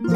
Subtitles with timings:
[0.00, 0.12] 皆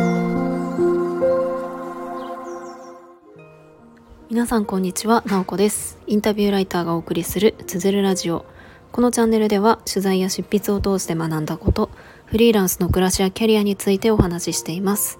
[4.46, 5.98] さんこんにちは、なおこです。
[6.06, 8.46] インタビューライターがお送りするつづるラジオ。
[8.92, 11.90] このチャンネルでは取材や執筆を通して学んだこと
[12.26, 15.18] フリーランスの暮らしやキャリアについてお話ししています。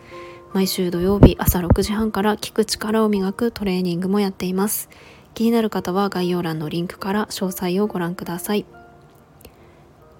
[0.53, 4.89] 毎週土曜日朝6時半から聞く力を磨くトレーニングもやっています。
[5.35, 8.65] 気になる方は概要欄のリンクから詳細をご覧ください。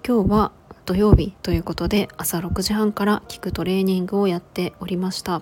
[0.05, 0.51] 今日は
[0.85, 5.41] 土曜日ということで朝6時半から聞くトレーニングをやっておりました。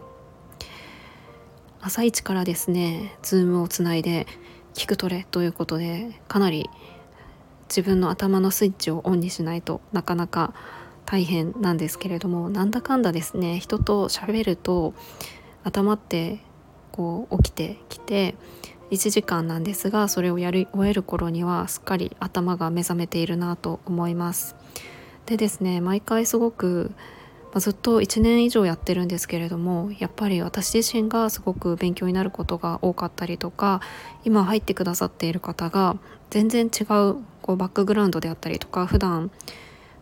[1.81, 4.27] 朝一からですねズームをつないで
[4.75, 6.69] 聞くトレということでかなり
[7.69, 10.53] 自分の頭のスイッチをオンにしないとなかなか
[11.05, 14.93] 大変なんですけれどもなんだかんだですね人と喋ると
[15.63, 16.39] 頭って
[16.91, 18.35] こう起きてきて
[18.91, 24.55] 1時間なんですがそれをやり終える頃にはすっかり頭が目覚めているなと思います。
[25.31, 26.91] でですね毎回すごく、
[27.53, 33.79] まあ、ずっと1年以上やってるんですけれどもやっぱり私自身がすごく勉強になることが多かったりとか
[34.25, 35.95] 今入ってくださっている方が
[36.31, 39.31] 全然違うこうバックグラウンドであったりとか普段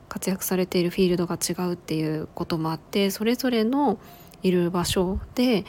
[0.08, 4.00] 活躍されているフィールドが違うっていうこともあってそれぞれの
[4.42, 5.64] いる場所で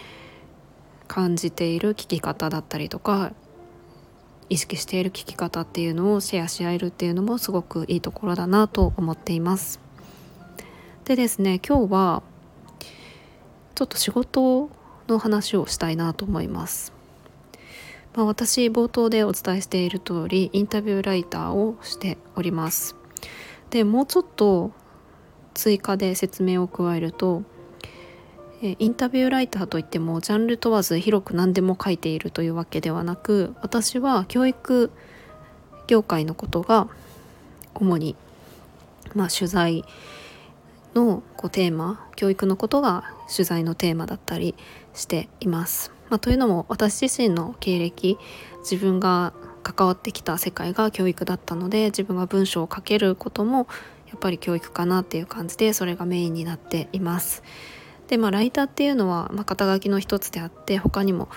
[1.07, 3.33] 感じている聞き方だったりとか
[4.51, 9.81] 意識している聞き方っていうのをシェアし合えるっていうのもすごくいいところだなと思っています。
[11.05, 12.23] でですね今日は
[13.77, 14.69] ちょっと仕事
[15.09, 16.93] の話をしたいなと思います。
[18.15, 22.97] まあ、私冒頭でお伝えしている通りインタビューライターをしております。
[23.71, 24.73] でもうちょっと
[25.55, 27.45] 追加で説明を加えると
[28.63, 34.91] インタビューライターといってもジャンル問わず広く何でも書いているというわけではなく私は教育
[35.87, 36.89] 業界のことが
[37.75, 38.17] 主に、
[39.15, 39.85] まあ、取材
[40.95, 44.55] のこうテーマ教育のことが取材のテーマだったり
[44.93, 45.93] しています。
[46.11, 48.19] まあ、というのも私自身の経歴
[48.59, 53.69] 自分が関わってきた世界が教育だったので自分が文章を書けることも
[54.09, 57.43] やっぱり教育かなっていう感じでそれがメインになっています。
[58.11, 61.29] でまあライターっていうのは、まあ、肩書きの一つであって他にも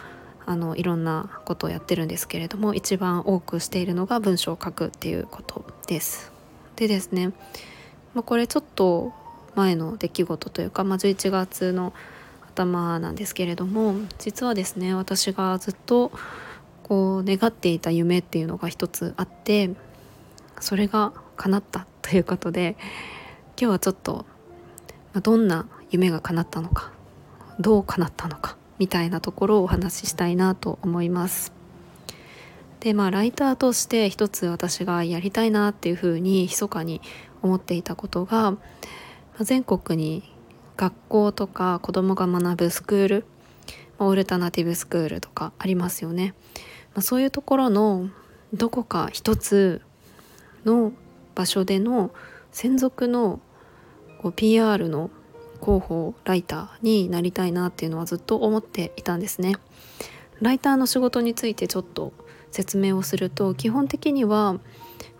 [0.45, 6.31] あのいろんなことをやってるんですけれども一番多くしているのが文章を書くっていうことです。
[6.75, 7.27] でですね、
[8.15, 9.13] まあ、これちょっと
[9.53, 11.93] 前の出来事というか、まあ、11月の
[12.47, 16.11] 頭なんですけれども実はですね私がずっと
[16.81, 19.69] こう願っていた夢っていうのが一つあって
[20.59, 22.75] それが叶ったということで
[23.59, 24.25] 今日はちょっと、
[25.13, 26.91] ま、どんな夢が叶ったのか
[27.59, 31.53] どう叶ったのかみたいなところをお話ししたいなと思います。
[32.79, 36.99] でまあライターとして一つ私がやりたいなっていうふうに密かに
[37.43, 38.57] 思っていたことが、
[39.39, 40.23] 全国に
[40.75, 43.25] 学校とか子どもが学ぶスクール、
[43.99, 46.33] オルタナティブスクールとかありますよね。
[46.95, 48.09] まあ、そういうところの
[48.51, 49.81] どこか一つ
[50.65, 50.91] の
[51.35, 52.11] 場所での
[52.51, 53.39] 専属の
[54.21, 55.11] こう PR の
[55.63, 59.55] 広報ライターになりたいなっていうのはずっと思っていたんですね。
[60.41, 62.11] ライターの仕事についてちょっと
[62.51, 64.61] 説明をすると基本的には、ま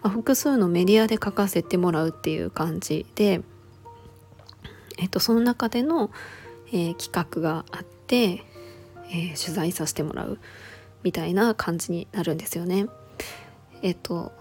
[0.04, 3.42] あ、複数のメディアで書かせてもらうっていう感じで、
[4.98, 6.12] えっと、その中での、
[6.68, 8.44] えー、企画があって、
[9.10, 10.40] えー、取材させてもらう
[11.04, 12.88] みたいな感じになるんですよね。
[13.82, 14.32] えっと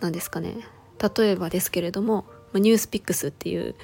[0.00, 0.56] 何ですかね
[1.16, 3.74] 例えばですけれどもニュースピックスっていう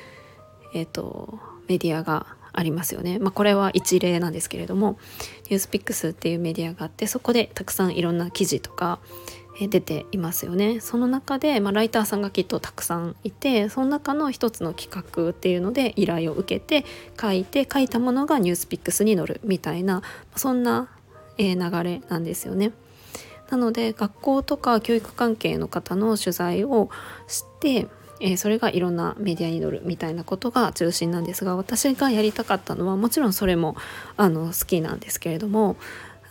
[0.75, 3.19] えーと、メディアがありますよね。
[3.19, 4.99] まあ、これは一例なんですけれども
[5.45, 8.99] ニュースピックスっていうメディアがあってそこでたくさんいろんな記事とか
[9.67, 10.81] 出ていますよね。
[10.81, 16.85] その中で、まあ、ライターさんがきっとたくさんいてその中の一つの企画っていうので依頼を受けて
[17.21, 20.03] 書いて書いたものがニュースピックスに載るみたいな
[20.37, 20.89] そんな、
[21.39, 22.73] え流れなんですよね。
[23.51, 26.91] なので学校とか教育関係の方の取材を
[27.27, 27.89] して
[28.21, 33.77] えー、それがいろんなメディアに載るみたいなことが中心なんですが私がやりたかったのはもちろんそれも
[34.17, 35.77] あの好きなんですけれども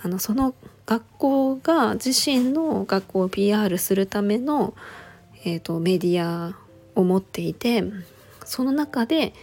[0.03, 0.53] あのその
[0.85, 4.73] 学校が自身の学校を PR するための、
[5.43, 6.55] えーと、メディア
[6.95, 7.83] を持っていて
[8.45, 9.33] その中で、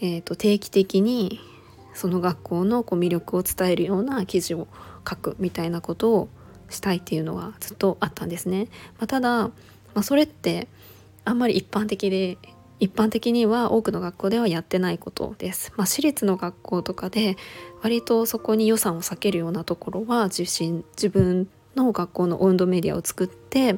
[0.00, 1.40] えーと、定期的に
[1.94, 4.68] その学校のこう魅力を伝えるような記事を
[5.08, 6.28] 書くみたいなことを
[6.70, 8.68] したいっていうのはずっとあったんですね。
[8.98, 9.52] まあ、ただ、ま
[9.94, 10.68] あ、それって
[11.28, 12.38] あんまり一般的で
[12.80, 15.72] 一般的には多くの学校ではやってないことです。
[15.76, 17.36] まあ、私立の学校とかで
[17.82, 23.76] 割とそこに予算を割けるようなところは自身自分の学校のオウンドメディアを作って、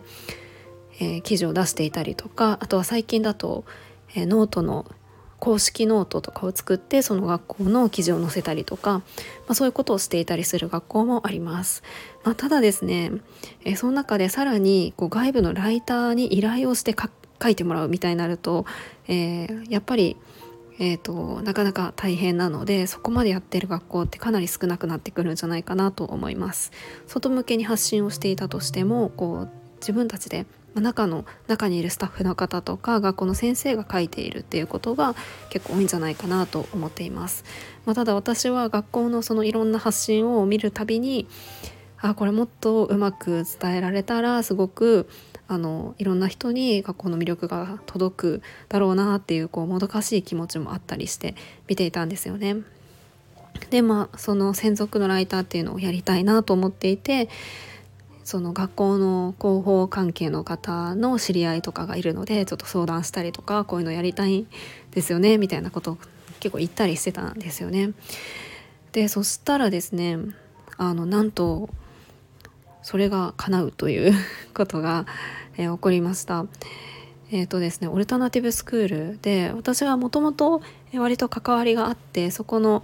[1.01, 3.65] えー、記事を出していたりとかあとは最近だと、
[4.15, 4.87] えー、ノートの
[5.39, 9.03] 公式ノートとかを作ってその学校の記事を載せたりとか、ま
[9.49, 11.83] あ、そういうことをしていたりする学校もあります。
[12.23, 13.11] まあ、ただですね、
[13.65, 16.93] えその中でさらにこう外部のライターに依頼をして
[17.43, 18.67] 書いてもらうみたいになると、
[19.09, 20.17] えー、やっぱり
[20.83, 26.73] えーと、なかなか大変なのでそこまでやってる学校ってかなり少なくなってくるんじゃないかなと思います。
[27.07, 29.51] 外向けに発信をしていたとしてもこう
[29.81, 35.15] 自分たちで中の中にいるスタッフの方とか学校の先生が書いているっていうことが
[35.51, 37.45] 結構多いんじゃないかなと思っています、
[37.87, 41.27] まあ、ただ私は学校のそのいろんな発信を見るたびに
[41.99, 45.09] あこれもっとうまく伝えられたらすごく
[45.51, 51.35] あのいろんな人に学校の魅力が届くだろうなっていうこうもどかしい気持ちもあったりして
[51.67, 52.59] 見ていたんですよね。
[53.71, 57.29] でまあその専属のライターっていうのをやりたいなと思っていて
[58.23, 64.47] その学校の広報関係の方の知り合いとかがいるのでちょっと相談したりとかこういうのやりたいん
[64.93, 65.99] ですよねみたいなことを
[66.39, 67.91] 結構言ったりしてたんですよね。
[68.93, 70.17] でそしたらですね
[70.77, 71.69] あのなんと
[72.83, 74.13] それが叶うという
[74.55, 75.07] ことが、
[75.61, 76.47] えー、起こりました。
[77.31, 80.63] えーとですね、オルタナティブスクールで私はもともと
[80.95, 82.83] 割と関わりがあってそこの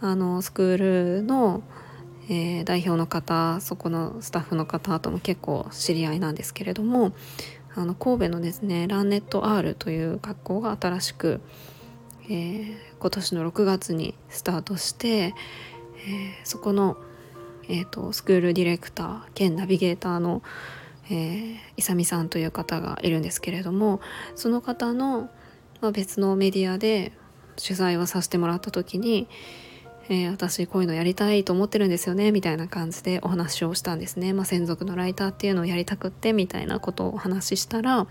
[0.00, 1.62] あのスクールの、
[2.28, 7.12] えー、代表の方そこのスタッフの方とも結構知り合いなんですけれども
[7.74, 11.40] あの神戸のですねランネット R という学校が新しく、
[12.26, 15.34] えー、今年の6月にスタートして、えー、
[16.44, 16.96] そこの
[17.66, 20.42] えーと、スクールディレクター兼ナビゲーターの、
[21.10, 24.00] えー、さんという方がいるんですけれども
[24.34, 25.28] その方の、
[25.80, 27.12] まあ、別のメディアで
[27.56, 29.28] 取材をさせてもらった時に、
[30.08, 38.06] えー、私こういうのやりたいと思ってるんですよねみたいな感じでお話をしたんですね、まあ、専属のライターっていうのをやりたくってみたいなことをお話ししたら、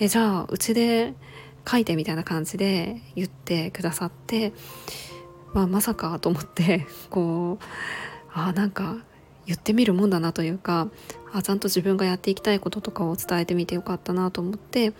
[0.00, 1.14] えー、じゃあうちで
[1.68, 4.52] 書いてみたいな感じで言ってくださって、
[5.52, 7.64] まあ、まさかと思ってこう
[8.32, 8.96] あなんか
[9.46, 10.88] 言ってみるもんだなというか
[11.32, 14.92] あちゃんと自分がやっていきたいこととかを伝えてみてよかったなと思って。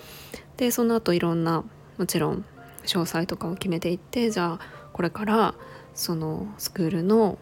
[0.56, 1.64] でその後いろんな
[1.98, 2.44] もちろん
[2.84, 4.60] 詳細とかを決めていってじゃあ
[4.92, 5.54] これから
[5.94, 7.38] そのスクールの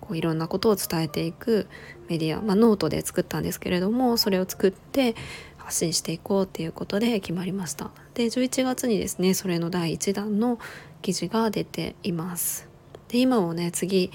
[0.00, 1.68] こういろんなことを伝えていく
[2.08, 5.14] メディア、まあ、ノートで作ったんですけれどもそれを作って
[5.56, 7.90] 発信していこうっていうことで決まりました。
[8.14, 10.58] で11月にですねそれの第1弾の
[11.00, 12.68] 記事が出ています。
[13.08, 14.10] で今もね次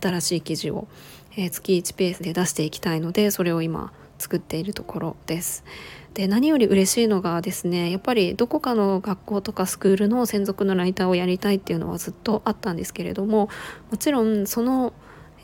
[0.00, 0.88] 新しい記事を、
[1.36, 5.64] えー、月1ペースで出していきたいのでそれを今作っているところです。
[6.14, 13.50] で何より嬉しいのがですねやっぱりどこかの学校とかスクールの専属のライターをやりたいっていうのはずっとあったんですけれども
[13.90, 14.94] もちろんその、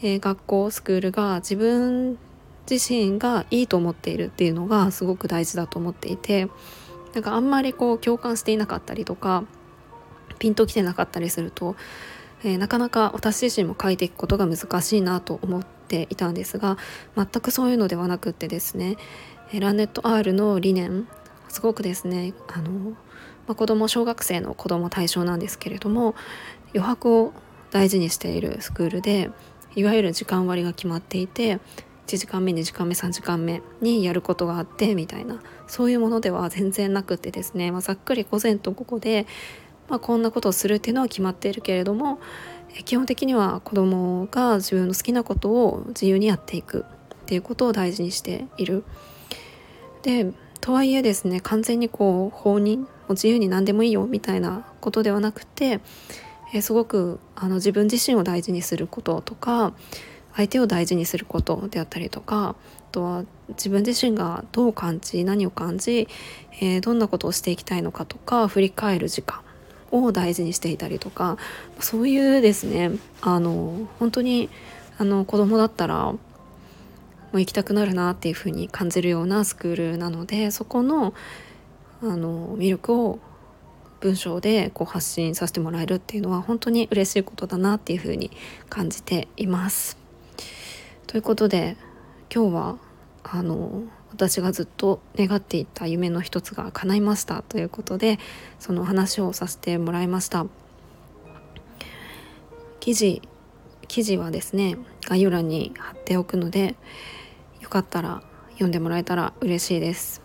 [0.03, 2.17] えー、学校スクールが自分
[2.71, 6.49] 自身がいいと思っているっていうのがすごく大事だと思っていて
[7.13, 9.45] なんかあんまりこう共感していなかったりとか
[10.39, 11.77] ピンときてなかったりすると
[12.45, 16.79] えー、なかなか私自身も書いていくことが難しいなと思っていたんですが
[17.17, 18.97] 全くそういうのではなくってですね、
[19.53, 21.09] えー、ランネット R の理念
[21.49, 22.97] すごくですねあの、ま
[23.49, 26.15] あ、子供小学生の子供対象なんですけれども
[26.75, 27.33] 余白を
[27.71, 29.31] 大事にしているスクールで
[29.75, 31.59] いわゆる時間割が決まっていて
[32.07, 39.27] 1時間目2時間目3時間目にやることがあってみたいなそういうものでは全然なくてですね、まあ、ざっくり午前と午後で
[39.89, 42.19] まあ、こんなことをするっていうのは決まっているけれども
[42.85, 48.85] 基本的には子どもが自分の好きなことを自由にやっていくっていうことを大事にしている。
[50.03, 55.81] でとはいえですね完全にこう放任もう自由に何でもいいよみたいなことではなくて
[56.53, 59.73] えすごくあの自分自身を大事にすることとか
[60.35, 66.09] 相手を大事にすることであったりとかあとは自分自身がどう感じ何を感じ、
[66.61, 69.41] えー、どんなことをしていきたいのかとか振り返る時間
[69.93, 71.37] を大事にしていたりとか
[71.79, 74.51] そういうですねあの本当に
[74.99, 76.19] あの子供だったらも
[77.35, 81.15] う行きたくなるなっていう風に感じるようなスクールなのでそこの
[82.03, 83.21] あの魅力を
[84.01, 88.33] 文章でこう発信させてもらえるっていうのは本当に嬉しいことだなっていう風に
[88.69, 89.97] 感じています。
[91.07, 91.77] ということで
[92.35, 92.79] 今日は
[93.23, 98.19] あの私がずっと願っていた夢の一つが叶いましたということで
[98.59, 100.47] その話をさせてもらいました。
[102.81, 103.23] 記事
[103.89, 104.77] 記事はですね
[105.09, 106.75] 概要欄に貼っておくので
[107.61, 110.21] よかったら読んでもらえたら嬉しいです。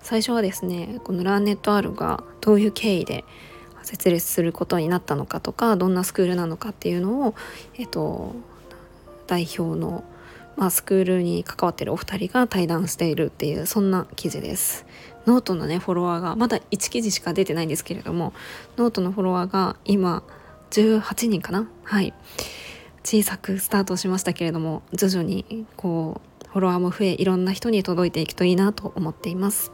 [0.00, 3.24] 最初はですねこのラーネット R がどういう経緯で
[3.82, 7.34] 設立することになったのかとかどんなスクールなのかっていうのを、
[7.74, 8.34] えっと、
[9.26, 10.04] 代表の
[10.56, 14.84] まあ、スクールに関わってるお二人が対談しているっていうそんな記事です。
[15.26, 18.32] ノートのねフォロワーがまだ1記事しか出てないんですけれども
[18.76, 20.22] ノートのフォロワーが今
[20.70, 21.68] 18人かな？
[21.84, 22.14] はい
[23.04, 29.72] 小さくスタートしましたけれども徐々にこうフォロワーも増えいろんな人に届いていくといいなと思っています。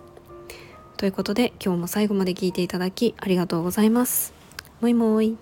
[0.96, 4.32] ということで今日も最後まで聞いていただきありがとうございます。
[4.80, 5.36] もいもい。